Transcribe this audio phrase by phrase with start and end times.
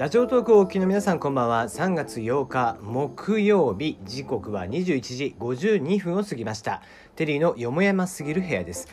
[0.00, 1.64] ラジオトークをお聞きの皆さんこんばんは。
[1.64, 6.80] 3月8日木曜日時刻は21時52分を過ぎました。
[7.16, 8.88] テリーのよもやますぎる部屋です。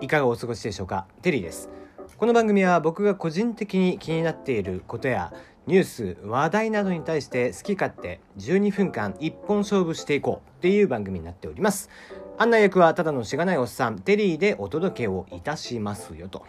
[0.00, 1.08] いかがお過ごしでしょうか？
[1.20, 1.68] テリーです。
[2.16, 5.30] この番組は僕が個人的に気になっていることや
[5.66, 11.90] ニュース話題などに対して好き勝手12分間一本勝負していこうっていう番組になっております。
[12.38, 16.46] 案内役はただのしがないおっさんテリーでお届けをいたしますよと。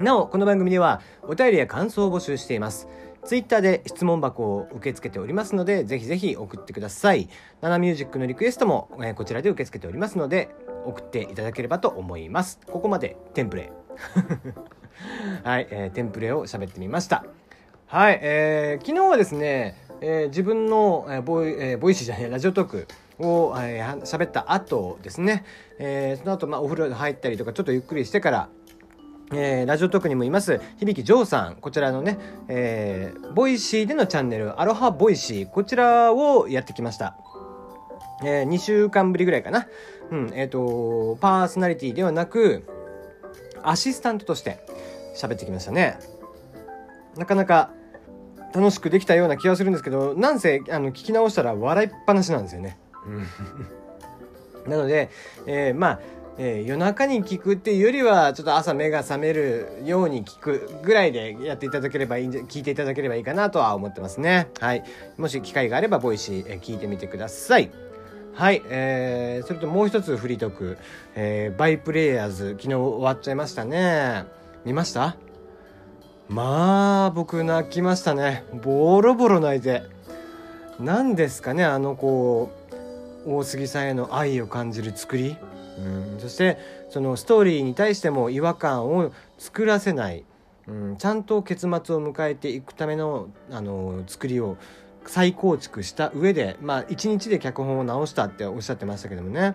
[0.00, 2.88] なおこの番組ではお便りや感想を募集しています。
[3.24, 7.28] ツイッターで質問箱を受け付けておりますのでぜひぜひ送ってください。
[7.60, 10.48] nana music のリクエストも、えーこちらで受け付けておりますので
[10.84, 12.58] 送っていただければと思います。
[12.66, 13.70] ここまでテンプレ。
[15.44, 17.24] はい、えーテンプレを喋ってみました。
[17.86, 22.88] はい、えー昨日はですね、えー自分の、えーボイ、えー Voicy じゃないラジオトーク
[23.20, 25.44] を、えーった後ですね、
[25.78, 28.48] えーその後、まあ、お風呂入ったりとかちょっとゆっくりしてから
[29.32, 31.56] えーラジオトークにもいます響ジョーさん。
[31.56, 35.48] こちらのね、えー Voicy でのチャンネルアロハ Voicy。
[35.48, 37.16] こちらをやってきました、
[38.22, 39.66] え2週間ぶりぐらいかな。
[40.10, 42.64] うんえっ、とパーソナリティではなく
[43.62, 44.58] アシスタントとして
[45.16, 45.98] 喋ってきましたね。
[47.16, 47.70] なかなか
[48.54, 52.78] 楽しくできたような気がするんですけどなんせあの聞き直したら笑いっぱなしなんですよね、
[54.64, 54.70] うん。
[54.70, 55.10] なので、
[55.46, 56.00] えーまあ
[56.36, 64.48] えー夜中に聞くっていうよりはちょっと朝目が覚めるように聞くぐらいでやっていただければいいんじゃ聞いていただければいいかなとは思ってますね。
[64.60, 64.82] はい。
[65.16, 67.70] もし機会があれば Voicy、えー聞いてみてください。
[68.34, 70.78] はい、えー、それともう一つフリートーク、
[71.14, 74.24] えーバイプレイヤーズ昨日終わっちゃいましたね。
[74.64, 75.16] 見ました？
[76.28, 78.44] まあ僕泣きましたね。
[78.62, 79.82] ボロボロ泣いて。
[80.80, 82.50] 何ですかねあのこ
[83.24, 85.36] う大杉さんへの愛を感じる作り。
[85.78, 86.58] うん、そして
[86.90, 90.24] そのストーリーに対しても違和感を作らせない、
[90.66, 94.56] うん、ちゃんと結末を迎えていくためのあの作りを
[95.06, 99.54] 再構築した上でまあ一日で脚本を直したっておっしゃってましたけどもね、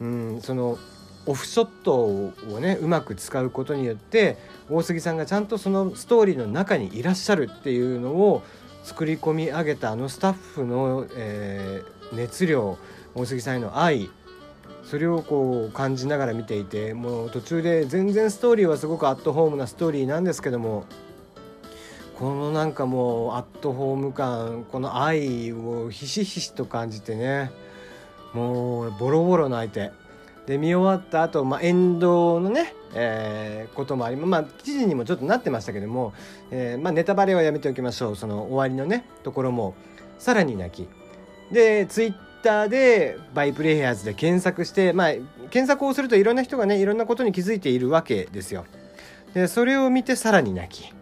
[0.00, 0.78] うん、その
[1.26, 4.36] オフショットをねうまく使うことによって
[4.68, 8.42] 大杉さんがちゃんとそのストーリーの中にいらっしゃるっていうのを
[8.82, 12.78] 作り込み上げたあのスタッフの、えー熱量
[13.14, 14.10] 大杉さんへの愛
[14.90, 20.84] それをこう感じながら見ていてもう途中で全然ストーリーはすごくアットホームなストーリーなんですけども
[22.18, 27.52] このなんかもうアットホーム感この愛をひしひしと感じてね
[28.32, 29.92] もうボロボロ泣いて
[30.46, 36.12] で見終わった後、まあエンドのね、えーこともありまあ記事にもちょっとなってましたけども、
[36.50, 38.16] えーまあ、ネタバレはやめておきましょう。
[38.16, 39.76] その終わりのねところも
[40.18, 40.88] さらに泣き。
[41.52, 45.12] でツイッターでバイプレイヤーズで検索してまあ
[45.50, 48.64] 検索をするといろんな人がねいろんなことに気づいているわけですよ。
[49.34, 50.92] でそれを見てさらに泣き。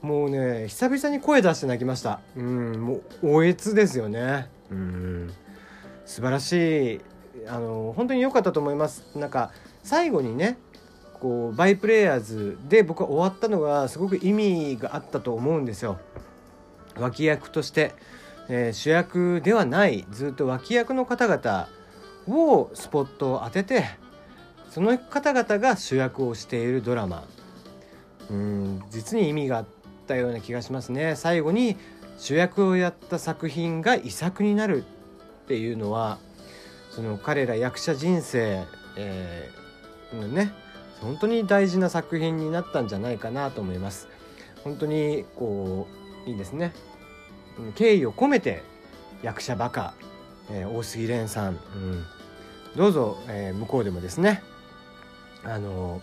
[0.00, 2.20] もうね久々に声出して泣きました。
[2.36, 4.48] うんもうおえつですよね。
[4.70, 5.32] うん。
[6.06, 7.00] 素晴らしい。
[7.46, 9.06] あの本当に良かったと思います。
[9.16, 9.50] なんか
[9.82, 10.58] 最後にね
[11.20, 15.98] こうバイプレイヤーズで僕は終わったのがすごく意味があったと思うんですよ。
[16.96, 17.94] 脇役として、
[18.48, 21.68] えー主役ではないずっと脇役の方々
[22.28, 23.84] をスポットを当てて
[24.70, 27.24] その方々が主役をしているドラマ。
[28.30, 29.66] うん実に意味があっ
[30.06, 31.16] たような気がしますね。
[31.16, 31.76] 最後に
[32.18, 34.84] 主役をやった作品が遺作になる
[35.44, 36.18] っていうのは
[36.90, 38.64] その彼ら役者人生、
[38.96, 40.52] えーのね
[41.00, 44.08] 本当に大事な作品になったんじゃないかなと思います。
[44.64, 45.86] 本当にこ
[46.26, 46.72] ういいですね。
[47.74, 48.62] 敬意を込めて
[49.22, 49.94] 役者バカ、
[50.50, 52.04] えー大杉蓮さん、うん、
[52.76, 54.42] どうぞ、えー向こうでもですね
[55.44, 56.00] あの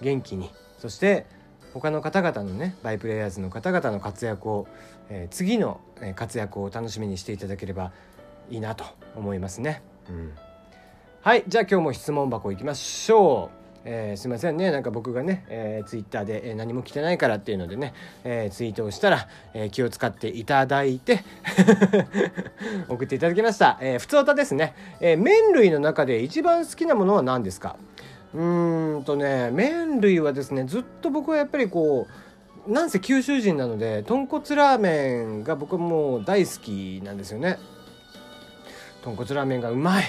[0.00, 1.26] 元気にそして
[1.74, 4.66] 他の方々のねバイプレイヤーズの方々の活躍を、
[5.08, 5.80] えー次の
[6.14, 7.92] 活躍を楽しみにしていただければ
[8.50, 8.84] いいなと
[9.16, 9.82] 思いますね。
[10.08, 10.32] うん、
[11.22, 13.57] はいじゃあ今日も質問箱行きましょう。
[13.84, 14.70] えーすいませんね。
[14.70, 17.94] なんか僕がね、えー、ツイッターで、え何も来てないからっていうのでね、
[18.24, 21.20] えーツイートをしたら、えー気を使っていただいて
[22.88, 27.76] 送っていただきました、えー、普通歌ですね、えー麺類の中で一番好きなものは何ですか？
[28.34, 32.06] うーんとね麺類はですねずっと僕はやっぱりこ
[32.66, 37.58] うなんせ九州人なので豚骨ラーメンが僕もう大好きなんですよね。
[39.02, 40.04] 豚骨ラーメンがうまい。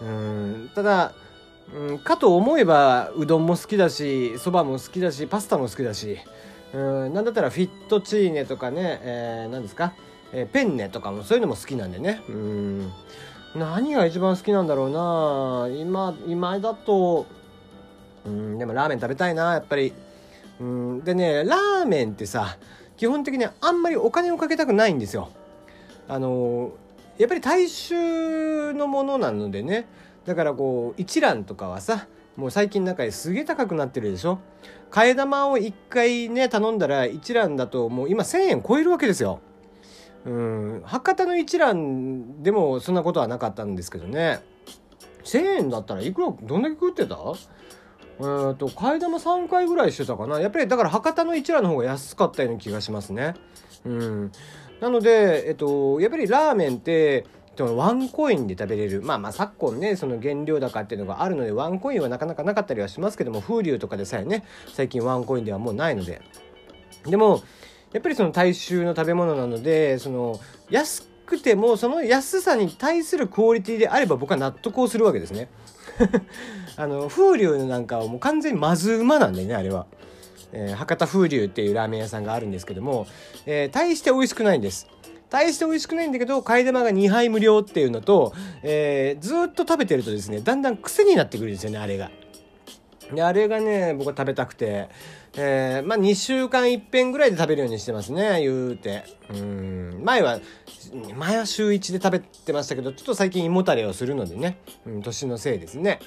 [0.00, 1.12] うんただ
[1.74, 6.18] うんかと思えばうどんも好きだしそばも好きだしパスタも好きだし
[6.72, 9.92] うんなんだったらフィットチーネとかね、えー、何ですか、
[10.32, 12.22] えーペンネとかもそういうのも好きなんでね。
[12.28, 12.92] うん。
[13.54, 15.68] 何が一番好きなんだろうな？
[15.80, 17.26] 今今だと
[18.26, 19.92] うんでもラーメン食べたいなやっぱり。
[20.60, 22.56] うんでねラーメンってさ
[22.96, 25.30] 基本的にあんまりお金をかけたくないんですよ。
[26.08, 26.72] あの
[27.18, 29.86] やっぱり大衆のものなのでね。
[30.26, 34.40] だからこう一蘭とかはさもう最近中ですげえ高くなってるでしょ？
[34.90, 39.40] 替え玉を1回ね頼んだら一蘭だともう今1,000円超えるわけですよ。
[40.26, 44.40] うん博多の一蘭でもそんなことはなかったんですけどね。
[45.24, 47.16] 1,000円だったらいくらどんだけ食ってた？
[48.18, 50.40] えーと替え玉3回ぐらいしてたかな。
[50.40, 53.34] やっぱりだから博多の一蘭の方が安かったような気がしますね。
[53.84, 54.32] うん。
[54.80, 57.24] なのでえっとやっぱりラーメンって
[57.56, 64.44] でもワンコインで食べれるまあまあ昨今ねその原料高っていうのがあるのでワンコインはなかなかなかったりはしますけども風流とかでさえね
[64.74, 66.20] 最近ワンコインではもうないので
[67.06, 67.42] でも
[67.92, 70.38] やっぱりその大衆の食べ物なのでその
[70.68, 75.48] 安くてもその安さに対するクオリティであれば僕は納得をするわけですね。
[76.76, 79.86] あの風流なんかはもう完全にまずうまなんでねあれは。
[80.52, 83.06] えー、博多風流っていうラーメン屋さんがあるんですけども、
[83.46, 84.86] えー、大して美味しくないんです。
[85.30, 88.32] 大して美味しくないんだけど替え玉が2杯無料っていうのと、
[88.62, 92.10] えー、ずっと食べてるとですねだんだん癖になってくるんですよねあれが。
[93.12, 94.88] であれがね僕は食べたくて、
[95.38, 99.04] えー、まあ2週間いっぺんぐらいで食べるようにしてますね言うて。
[99.30, 100.00] うん。
[100.04, 100.40] 前は
[101.16, 105.98] 前は週1で食べてましたけどちょっと最近胃もたれをするのでね、うん、年のせいですね、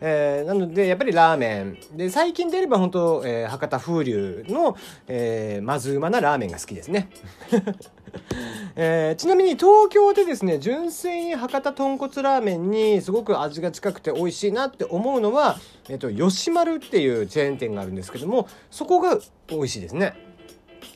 [0.00, 1.78] えー、なのでやっぱりラーメン。
[1.96, 4.76] で最近でれば本当、えー、博多風流の、
[5.06, 7.08] えー、まずうまなラーメンが好きですね。
[8.76, 15.58] えー、ちなみに東京でですね純粋に博多豚骨ラーメンにすごく味が近くて美味しいなって思うのは、
[15.88, 20.14] えっと、吉丸っていうチェーン店があるんですけどもそこが美味しいですね。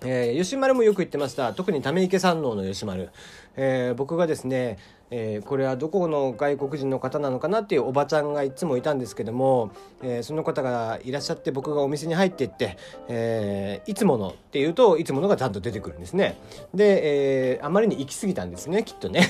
[0.05, 1.53] えー、吉丸もよく言ってました。
[1.53, 3.11] 特にため池山王の吉丸、
[3.55, 4.79] えー、僕がですね、
[5.13, 9.71] えー、これはどこの外国人の方なのかなっていうおばちゃんがいつもいたんですけども、
[10.03, 16.37] えー、その方がいらっしゃって僕がお店に入ってって、えー、いつものっていうといつものがちゃんと出てくるんですね。
[16.75, 19.23] で、えー、あまりに行き過ぎたんですねきっとね。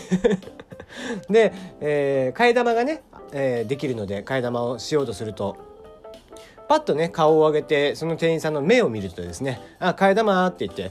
[1.28, 1.52] で、
[1.82, 3.02] えー、替え玉がね、
[3.32, 5.67] えー、できるので替え玉をしようとすると
[6.68, 10.90] パッとね顔を上げてその店員さんの目を見るとですね「あ替え玉」って言って、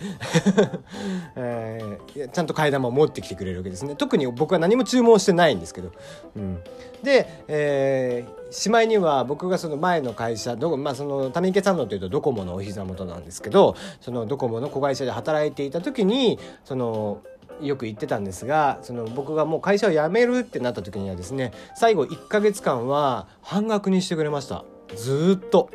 [1.36, 3.96] えー、ちゃんと替え玉を持ってきてくれるわけですね。
[3.96, 5.92] 特に僕は何も注文してないんですけど、
[6.36, 6.64] うん、
[7.04, 17.22] で、えー、しまいには僕がその前の会社どまあそのため池さんのというとドコモのお膝元なんですけどそのドコモの子会社で働いていた時にその
[17.62, 24.64] よく言ってたんですがその僕がもう会社を辞めるってなった時にはですね最後1ヶ月間は半額にしてくれました。
[24.96, 25.70] ずっと。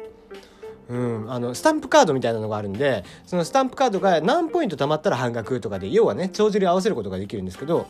[0.88, 7.88] うん、あのスタンプカードみたいなのがあるんでそのスタンプカードが何ポイント貯まったら半額とかで要はね帳尻合わせることができるんですけど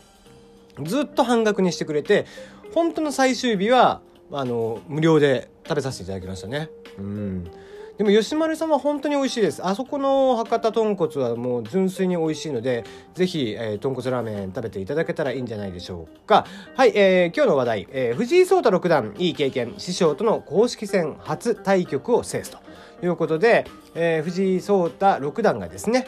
[0.81, 2.25] ずっと半額にしてくれて
[2.73, 6.69] 本当の最終日はあの無料で食べさせていただきましたね。
[6.97, 7.51] うん
[8.03, 9.65] でも吉丸さんは本当に美味しいです。
[9.65, 12.83] あそこの博多豚骨はもう純粋に美味しいので
[13.13, 16.45] ぜひ、えー、豚骨ラーメン食べていただけたらいいんじゃないでしょうか。
[16.75, 19.75] はい、えー、今日の話題、えー、藤井聡太六段いい経験。
[19.77, 22.57] 師匠との公式戦初対局を制すと。
[23.01, 23.65] いうことで、
[23.95, 26.05] えー、藤井聡太六段がですね、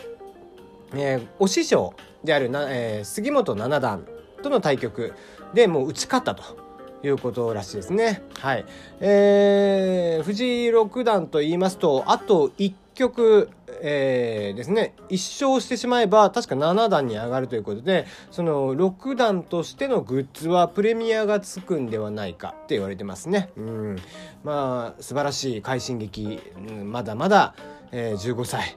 [0.94, 1.94] えー、お師匠
[2.26, 4.06] であるな、えー、杉本七段
[4.44, 5.14] との対局
[5.54, 6.65] でもう打ち勝ったと。
[7.08, 8.22] いうことらしいですね。
[8.40, 8.66] はい。
[9.00, 13.50] えー、藤井六段と言いますと、あと1局、
[13.82, 23.50] えー、ですね、1勝してしまえば、確か7段に上がるということで、その6段としてのグッズはプレミアがつくんではないかって言われてますね。
[23.58, 23.96] うん。
[24.44, 26.40] まあ、素晴らしい快進撃、
[26.84, 27.54] まだまだ、
[27.92, 28.76] えー、15歳。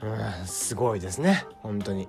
[0.00, 1.44] うん、すごいですね。
[1.62, 2.08] 本当に。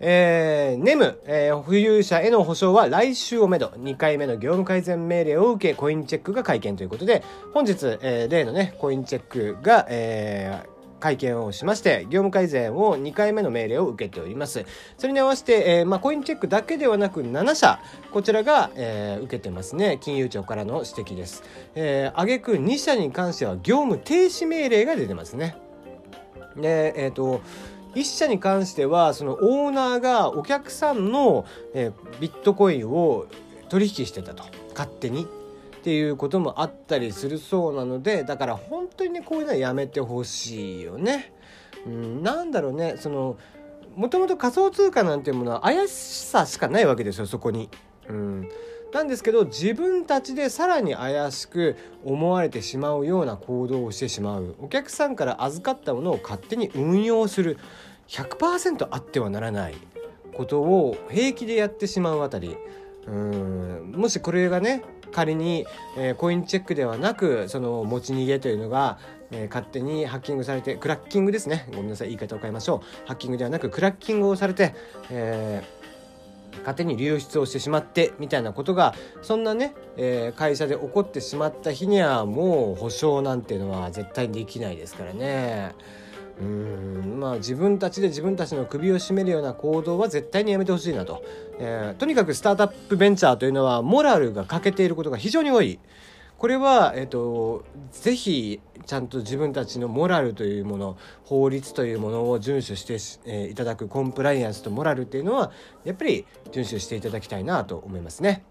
[0.00, 14.64] えー、ネム、えー、保有者への保証は来週をめど、2回目の業務改善命令を受け、コインチェックが会見ということで、本日、えー、例のね、コインチェックが、えー、会見をしまして、業務改善を2回目の命令を受けております。
[14.96, 17.78] それに合わせて、えー、まあ、コインチェックだけではなく7社、
[18.10, 19.98] こちらが、えー、受けてますね。
[20.00, 21.42] 金融庁からの指摘です。
[21.74, 25.56] えー、挙句2社に関しては業務停止命令が出てますね。
[26.56, 27.42] で、えっ、ー、と、
[27.94, 31.44] 1社に関してはそのオーナーがお客さんの、
[31.74, 33.26] えビットコインを
[33.68, 41.32] 取引してたと勝手にっていうこともあったりするそうなのでだから本当にねこういうのはやめてほしいよね。
[41.86, 43.38] うん、なんだろうねその
[43.96, 47.70] もともと仮想通貨なんていうものは怪しさしかないわけですよそこに。
[48.08, 48.48] うん
[48.92, 54.56] なんですけど自分たちでさらに怪しく思われてしまうような行動をしてしまう。
[54.60, 57.58] お客さんから預かったものを勝手に運用する。
[58.08, 59.74] 100%あってはならない。
[60.32, 62.56] ことを平気でやってしまうあたり。
[63.06, 63.94] うん。
[63.96, 64.82] もしこれがね
[65.12, 65.66] 仮に、
[65.96, 68.98] えー、コインチェックではなくその持ち逃げというのが、
[69.30, 71.68] えー、勝手にハッキングされてクラッキングですね。
[71.72, 72.08] ごめんなさい。
[72.08, 73.06] 言い方を変えましょう。
[73.06, 74.74] ハッキングではなくクラッキングをされて、
[75.10, 75.79] えー、
[76.58, 85.72] 勝手に流出をしてしまってみたいなことがそんなね、えー、会社で起こってしまった日にはもう保証なんていうのは絶対できないですからね。
[86.40, 91.22] うんまあ自分たちで自分たちの首を絞めるような行動は絶対にやめてほしいなと、
[91.58, 95.78] えー、とにかくスタートアップベンチャーというのはモラルが欠けていることが非常に多い
[96.40, 102.94] これは、えっ、と、ぜひちゃんと自分たちのモラルというもの法律というものを遵守して、
[103.30, 105.52] えー、いただくコンプライアンスとモラルっていうのは
[105.84, 108.42] やっぱり遵守していただきたいなと思いますね。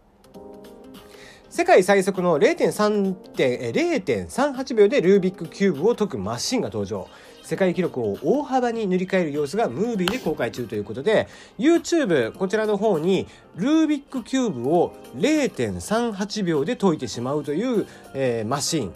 [1.49, 7.07] 世界最速の0.38秒でルービックキューブを解くマシンが登場。
[7.49, 11.27] 世界記録を大幅に塗り替える様子がムービーで公開中ということで
[11.57, 13.25] YouTube こちらの方に
[13.55, 18.93] ルービックキューブを0.38秒で解いてしまうという、えー、マシン。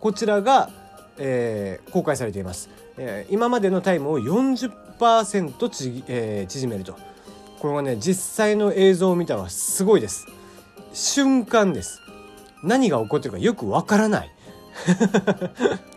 [0.00, 0.68] こちらが、
[1.16, 6.96] えー、公開されています、えー、今までのタイムを40%ち、えー、縮めると。
[7.60, 10.26] これはね実際の映像を見たらすごいです。
[10.92, 12.00] 瞬間です。
[12.64, 14.30] 何が起こってるかよくわからない。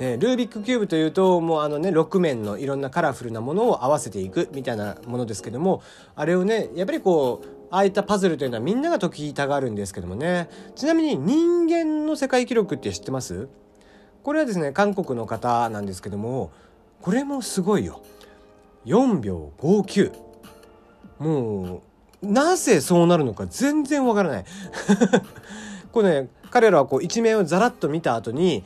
[0.00, 5.82] えルービックキューブというともうあのね6面のいろんなカラフルなものを合わせていくみたいなものですけども
[6.14, 10.48] あれをねやっぱりこうああいったパズルというのはみんなが解きたがるんですけどもね。
[10.74, 13.48] ちなみに人間の世界記録って知ってます？
[14.22, 16.50] これはですね韓国の方なんですけども
[17.02, 18.02] これもすごいよ。
[18.86, 20.12] 4秒59
[21.18, 21.82] も
[22.22, 24.44] うなぜそうなるのか全然わからない。
[25.92, 28.64] これね彼らはこう一面をざらっと見た後に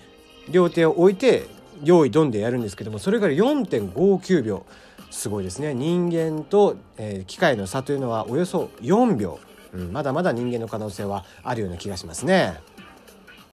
[0.50, 1.46] 両手を置いて
[1.84, 4.66] 用意ドンでやるんですけどもそれから4.59秒。
[5.10, 5.74] すごいですね。
[5.74, 9.38] 人間と、え、機械の差というのはおよそ4秒、
[9.74, 12.58] うん、まだまだ人間の可能性はあるような気がしますね。